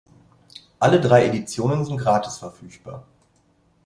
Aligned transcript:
Alle 0.79 0.99
drei 0.99 1.27
Editionen 1.27 1.85
sind 1.85 1.99
gratis 1.99 2.37
verfügbar. 2.39 3.05